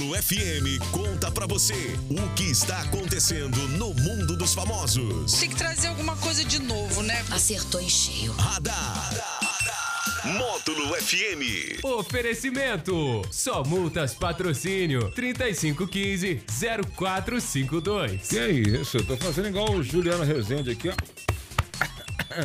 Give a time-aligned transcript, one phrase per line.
[0.00, 1.74] Módulo FM conta pra você
[2.08, 5.32] o que está acontecendo no mundo dos famosos.
[5.34, 7.22] Tem que trazer alguma coisa de novo, né?
[7.30, 8.32] Acertou em cheio.
[8.32, 9.10] Radar.
[10.24, 11.84] Módulo FM.
[11.84, 13.20] Oferecimento.
[13.30, 16.42] Só multas patrocínio 3515
[16.96, 18.28] 0452.
[18.28, 18.96] Que é isso?
[18.96, 21.29] Eu tô fazendo igual o Juliano Rezende aqui, ó.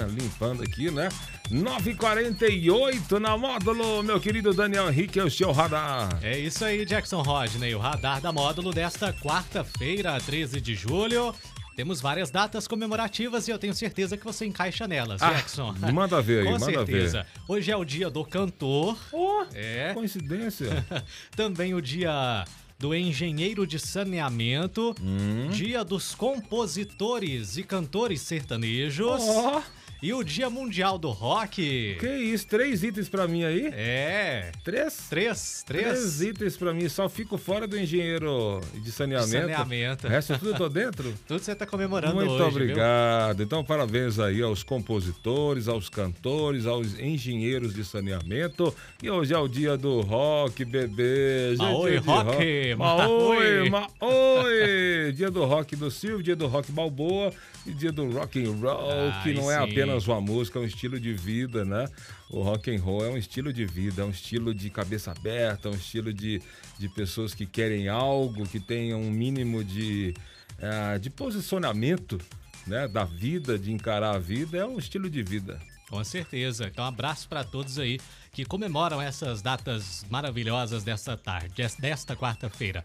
[0.10, 1.10] Limpando aqui, né?
[1.52, 6.10] 948 na módulo, meu querido Daniel Henrique, é o seu radar.
[6.24, 11.34] É isso aí, Jackson Rodney, o radar da módulo desta quarta-feira, 13 de julho.
[11.76, 15.76] Temos várias datas comemorativas e eu tenho certeza que você encaixa nelas, Ah, Jackson.
[15.94, 17.24] manda ver aí, Com manda certeza.
[17.24, 17.28] ver.
[17.48, 18.98] Hoje é o dia do cantor.
[19.12, 19.94] Oh, É.
[19.94, 20.86] coincidência.
[21.36, 22.46] Também o dia
[22.78, 24.94] do engenheiro de saneamento.
[25.02, 25.50] Hum.
[25.52, 29.22] Dia dos compositores e cantores sertanejos.
[29.22, 29.62] Ó,
[30.02, 31.98] E o dia mundial do rock.
[32.00, 32.48] que isso?
[32.48, 33.68] Três itens pra mim aí?
[33.74, 34.52] É.
[34.64, 35.08] Três?
[35.10, 35.86] Três, três.
[35.88, 39.32] Três itens pra mim, só fico fora do engenheiro de saneamento.
[39.32, 40.08] Saneamento.
[40.08, 41.14] O resto tudo eu tô dentro?
[41.28, 42.48] Tudo você tá comemorando Muito hoje, viu?
[42.50, 43.42] obrigado.
[43.42, 48.76] Então, parabéns aí aos compositores, aos cantores, aos engenheiros de saneamento.
[49.02, 51.50] E hoje é o dia do rock, bebê.
[51.52, 53.70] Gente, Maoi dia de rock, Maoi, maoi.
[53.70, 55.14] maoi.
[55.14, 57.32] Dia do rock do Silvio, dia do rock Balboa
[57.66, 59.64] e dia do rock and roll, que Ai, não é sim.
[59.72, 61.88] apenas uma música, é um estilo de vida, né?
[62.30, 65.68] O rock and roll é um estilo de vida, é um estilo de cabeça aberta,
[65.68, 66.42] é um estilo de,
[66.80, 70.14] de pessoas que querem algo, que tenham um mínimo de,
[70.60, 72.20] eh, de posicionamento
[72.68, 75.60] né, da vida, de encarar a vida, é um estilo de vida.
[75.90, 76.66] Com certeza.
[76.68, 78.00] Então, um abraço para todos aí
[78.32, 82.84] que comemoram essas datas maravilhosas desta tarde, des- desta quarta-feira.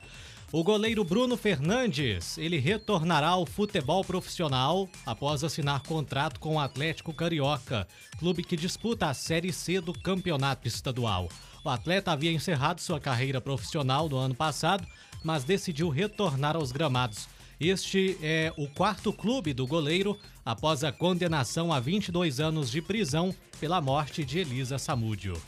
[0.53, 7.15] O goleiro Bruno Fernandes, ele retornará ao futebol profissional após assinar contrato com o Atlético
[7.15, 7.87] Carioca,
[8.19, 11.29] clube que disputa a Série C do Campeonato Estadual.
[11.63, 14.85] O atleta havia encerrado sua carreira profissional no ano passado,
[15.23, 17.29] mas decidiu retornar aos gramados.
[17.61, 23.33] Este é o quarto clube do goleiro após a condenação a 22 anos de prisão
[23.61, 25.41] pela morte de Elisa Samúdio.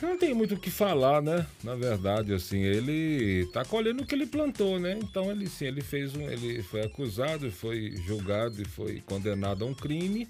[0.00, 1.46] Não tem muito o que falar, né?
[1.62, 4.98] Na verdade, assim, ele tá colhendo o que ele plantou, né?
[5.02, 9.66] Então ele sim, ele fez um, ele foi acusado, foi julgado e foi condenado a
[9.68, 10.28] um crime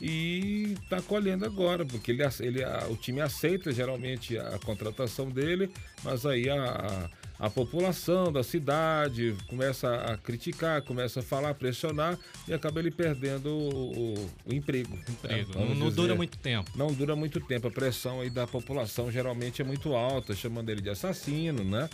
[0.00, 5.70] e tá colhendo agora, porque ele, ele a- o time aceita geralmente a contratação dele,
[6.02, 7.10] mas aí a, a,
[7.40, 13.48] a população da cidade começa a criticar, começa a falar, pressionar e acaba ele perdendo
[13.48, 14.94] o, o- o emprego.
[14.94, 15.02] né?
[15.08, 15.52] Emprego.
[15.54, 16.70] Vamos Não, não dura muito tempo.
[16.76, 17.66] não dura muito tempo.
[17.68, 21.88] A pressão aí da população geralmente é muito alta, chamando ele de assassino, né?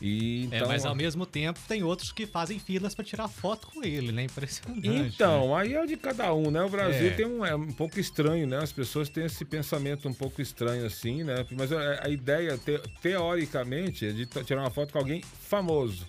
[0.00, 3.66] E É, então, mas ao mesmo tempo tem outros que fazem filas para tirar foto
[3.66, 4.24] com ele, né?
[4.24, 4.88] Impressionante.
[4.88, 5.10] né?
[5.14, 6.62] então, aí é de cada um, né?
[6.62, 7.10] O Brasil É.
[7.10, 8.58] tem um, é um pouco estranho, né?
[8.58, 11.44] As pessoas têm esse pensamento um pouco estranho assim, né?
[11.50, 16.08] Mas a, a ideia, te- teoricamente, é de tirar uma foto com alguém famoso.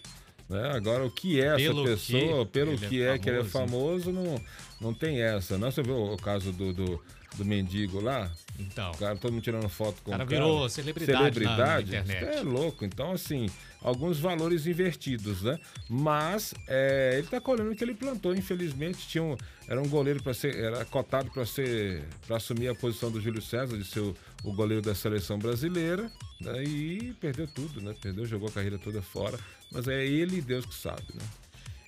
[0.52, 0.72] Né?
[0.76, 3.40] Agora, o que é Pelo essa pessoa, que pelo ele é que é que ele
[3.40, 4.12] é famoso.
[4.12, 4.36] não,
[4.82, 5.58] não tem essa.
[5.58, 7.02] Não, você viu o caso do, do,
[7.38, 8.30] do mendigo lá?
[8.60, 11.32] Então, O cara, todo mundo tirando foto com O cara o virou celebridade na- na
[11.32, 11.96] Celebridade?
[11.96, 12.38] internet.
[12.38, 12.84] É louco.
[12.84, 13.50] Então, assim,
[13.82, 15.58] alguns valores invertidos, né?
[15.90, 19.08] Mas é, ele tá colhendo o que ele plantou, infelizmente.
[19.08, 19.38] Tinha um,
[19.70, 20.54] era um goleiro para ser.
[20.56, 22.04] Era cotado para ser.
[22.28, 24.14] para assumir a posição do Júlio César, de ser
[24.44, 26.12] o, goleiro da seleção brasileira.
[26.40, 26.64] Né?
[26.64, 27.96] E perdeu tudo, né?
[28.02, 29.40] Perdeu, jogou a carreira toda fora.
[29.72, 31.24] Mas é ele e Deus que sabe, né?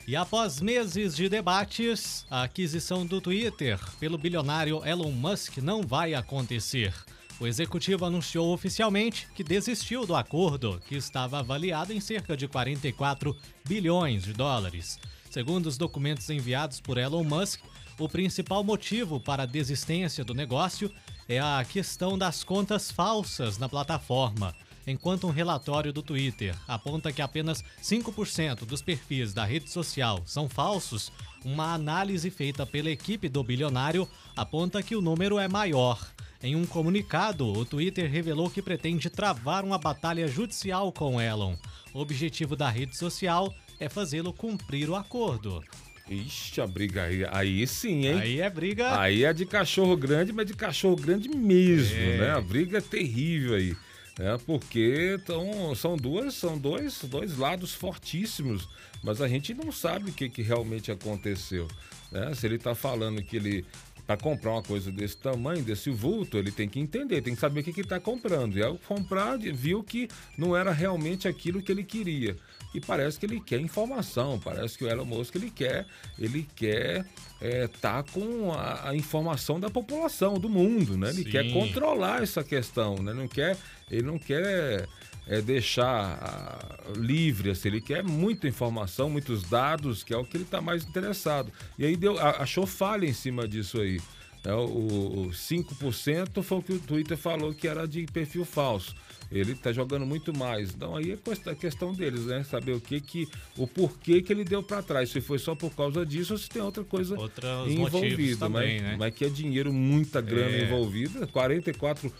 [0.05, 6.13] E após meses de debates, a aquisição do Twitter pelo bilionário Elon Musk não vai
[6.13, 6.93] acontecer.
[7.39, 13.35] O executivo anunciou oficialmente que desistiu do acordo, que estava avaliado em cerca de 44
[13.65, 14.99] bilhões de dólares.
[15.31, 17.61] Segundo os documentos enviados por Elon Musk,
[17.97, 20.91] o principal motivo para a desistência do negócio
[21.27, 24.53] é a questão das contas falsas na plataforma.
[24.85, 30.49] Enquanto um relatório do Twitter aponta que apenas 5% dos perfis da rede social são
[30.49, 31.11] falsos,
[31.45, 35.99] uma análise feita pela equipe do bilionário aponta que o número é maior.
[36.41, 41.55] Em um comunicado, o Twitter revelou que pretende travar uma batalha judicial com Elon.
[41.93, 45.63] O objetivo da rede social é fazê-lo cumprir o acordo.
[46.09, 47.25] Ixi, a briga aí.
[47.31, 48.19] Aí sim, hein?
[48.19, 48.99] Aí é briga.
[48.99, 52.17] Aí é de cachorro grande, mas de cachorro grande mesmo, É.
[52.17, 52.31] né?
[52.31, 53.75] A briga é terrível aí.
[54.19, 54.37] Né?
[54.45, 58.67] Porque tão, são duas, são dois, dois lados fortíssimos,
[59.03, 61.67] mas a gente não sabe o que, que realmente aconteceu.
[62.11, 62.33] Né?
[62.35, 63.65] Se ele está falando que ele
[64.05, 67.61] para comprar uma coisa desse tamanho, desse vulto, ele tem que entender, tem que saber
[67.61, 68.57] o que está comprando.
[68.57, 72.35] E ao comprar, viu que não era realmente aquilo que ele queria.
[72.73, 75.85] E parece que ele quer informação, parece que o Elon Musk ele quer,
[76.17, 77.05] ele quer
[77.39, 81.09] é, tá com a, a informação da população, do mundo, né?
[81.09, 81.29] Ele Sim.
[81.29, 83.13] quer controlar essa questão, né?
[83.13, 83.55] Não quer,
[83.91, 84.87] ele não quer
[85.27, 90.37] é, deixar ah, livre, assim, ele quer muita informação, muitos dados, que é o que
[90.37, 91.51] ele está mais interessado.
[91.77, 94.01] E aí deu, achou falha em cima disso aí.
[94.45, 98.93] É, o, o 5% foi o que o Twitter falou que era de perfil falso.
[99.31, 100.69] Ele está jogando muito mais.
[100.75, 102.43] Então aí é a questão deles, né?
[102.43, 103.27] Saber o que que,
[103.57, 105.09] o porquê que ele deu para trás.
[105.09, 108.45] Se foi só por causa disso ou se tem outra coisa Outros envolvida.
[108.45, 108.95] Também, mas, né?
[108.99, 110.65] mas que é dinheiro, muita grana É.
[110.65, 111.25] envolvida.
[111.25, 112.13] 44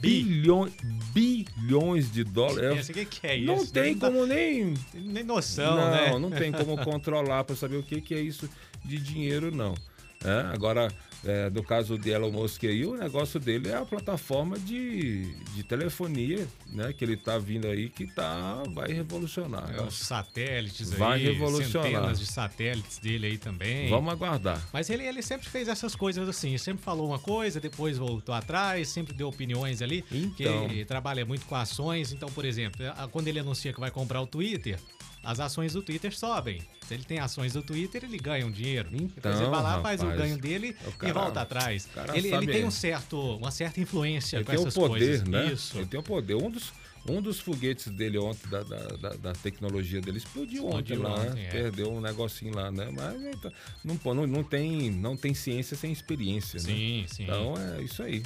[0.00, 0.72] bilhões,
[1.16, 2.88] bilhões de dólares.
[2.90, 3.46] O que, que é isso?
[3.46, 6.18] Não tem dá como nem Nem noção, não, né?
[6.18, 8.48] não tem como controlar para saber o que, que é isso
[8.84, 9.74] de dinheiro, não.
[10.22, 10.92] É, agora,
[11.26, 15.62] é, no caso de Elon Musk aí, o negócio dele é a plataforma de, de
[15.62, 16.92] telefonia, né?
[16.92, 19.74] Que ele tá vindo aí que tá, vai revolucionar.
[19.76, 21.86] É, Os satélites Vai aí, revolucionar.
[21.88, 23.88] centenas de satélites dele aí também.
[23.90, 24.60] Vamos aguardar.
[24.72, 28.88] Mas ele, ele sempre fez essas coisas assim, sempre falou uma coisa, depois voltou atrás,
[28.88, 30.68] sempre deu opiniões ali, Então.
[30.68, 32.12] que trabalha muito com ações.
[32.12, 32.80] Então, por exemplo,
[33.10, 34.78] quando ele anuncia que vai comprar o Twitter,
[35.24, 36.62] as ações do Twitter sobem.
[36.86, 38.88] Se ele tem ações do Twitter, ele ganha um dinheiro.
[38.90, 41.88] depois Então, ele vai lá, faz o rapaz, ganho dele o e volta atrás.
[41.94, 44.98] o Ele, ele tem um certo, uma certa influência Ele com tem o essas poder,
[45.20, 45.28] coisas.
[45.28, 45.52] né?
[45.52, 45.76] Isso.
[45.78, 46.34] Ele tem o poder.
[46.34, 46.72] Um dos,
[47.08, 51.14] um dos foguetes dele ontem, da, da, da- da tecnologia dele, explodiu, Explodiu ontem lá,
[51.20, 51.46] ontem, né?
[51.46, 51.50] é.
[51.50, 52.88] Perdeu um negocinho lá, né?
[52.92, 53.52] Mas então,
[53.84, 56.66] não, não, não, tem, não tem ciência sem experiência, né?
[56.74, 57.22] Sim, sim.
[57.24, 58.22] Então é isso aí.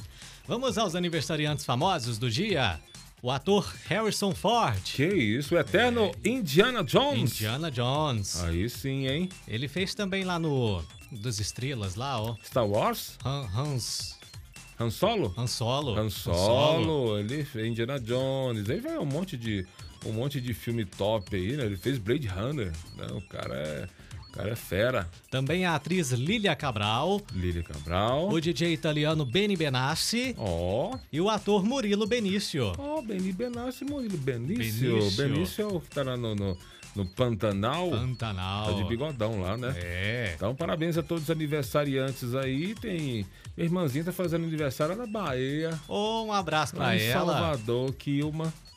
[0.47, 2.79] Vamos aos aniversariantes famosos do dia.
[3.21, 4.81] O ator Harrison Ford.
[4.83, 7.33] Que isso, o eterno Indiana Jones.
[7.33, 8.43] Indiana Jones.
[8.43, 9.29] Aí sim, hein?
[9.47, 12.35] Ele fez também lá no das estrelas lá, ó.
[12.43, 13.17] Star Wars?
[13.23, 14.17] Han- Hans
[14.79, 15.31] Han Solo?
[15.37, 15.95] Han Solo.
[15.99, 18.67] Han Solo, ele fez Indiana Jones.
[18.69, 19.67] Aí vai um monte de
[20.03, 21.65] um monte de filme top aí, né?
[21.65, 22.71] Ele fez Blade Runner.
[22.97, 23.05] Né?
[23.11, 23.87] O cara é,
[24.31, 25.09] cara é fera.
[25.29, 28.29] Também a atriz Lilia Cabral, Lili Cabral.
[28.29, 32.73] o DJ italiano Benny Benassi Ó, e o ator Murilo Benício.
[32.77, 34.95] ó, Beni Benassi, Murilo Benício.
[34.97, 35.23] Benício.
[35.27, 36.57] Benício é o que tá lá no, no,
[36.95, 37.89] no Pantanal.
[37.91, 38.65] Pantanal.
[38.67, 39.73] Tá de bigodão lá, né?
[39.77, 40.33] É.
[40.35, 42.73] Então, parabéns a todos os aniversariantes aí.
[42.75, 43.25] Tem.
[43.57, 45.77] Minha irmãzinha tá fazendo aniversário na Bahia.
[45.87, 47.33] Oh, um abraço pra Lá em ela.
[47.33, 47.93] Salvador,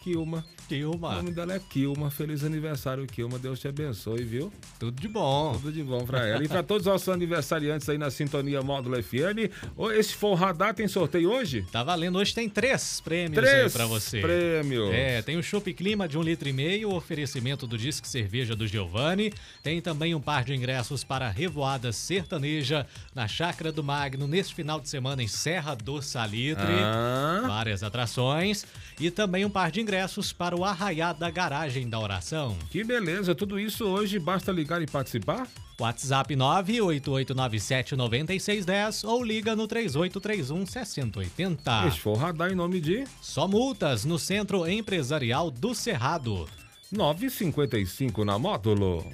[0.05, 0.45] Kilma.
[0.69, 1.09] Kilma.
[1.09, 2.11] O nome dela é Kilma.
[2.11, 3.39] Feliz aniversário, Kilma.
[3.39, 4.53] Deus te abençoe, viu?
[4.79, 5.53] Tudo de bom.
[5.55, 6.45] Tudo de bom pra ela.
[6.45, 9.49] E pra todos os nossos aniversariantes aí na Sintonia Módulo FM.
[9.97, 11.65] Esse for o radar, tem sorteio hoje?
[11.73, 12.19] Tá valendo.
[12.19, 14.21] Hoje tem três prêmios aí Três pra você.
[14.21, 14.91] prêmios.
[14.93, 18.55] É, tem o Chopp Clima de um litro e meio, o oferecimento do Disque Cerveja
[18.55, 19.33] do Giovanni.
[19.63, 24.55] Tem também um par de ingressos para a Revoada Sertaneja na Chácara do Magno neste
[24.55, 26.63] final de semana em Serra do Salitre.
[26.83, 27.43] Ah.
[27.47, 28.67] Várias atrações.
[29.01, 29.94] E também um par de ingressos
[30.33, 32.57] para o Arraiá da Garagem da Oração.
[32.71, 35.47] Que beleza, tudo isso hoje, basta ligar e participar?
[35.81, 41.87] WhatsApp 988979610 ou liga no 3831 6080.
[41.89, 46.49] Esse for o radar em nome de Só multas no Centro Empresarial do Cerrado.
[46.93, 49.05] 955 na módulo.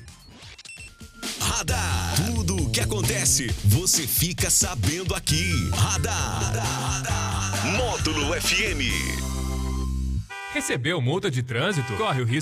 [1.41, 2.15] Radar.
[2.17, 5.71] Tudo o que acontece, você fica sabendo aqui.
[5.73, 6.53] Radar.
[7.77, 9.40] Módulo FM.
[10.53, 11.93] Recebeu multa de trânsito?
[11.95, 12.39] Corre o risco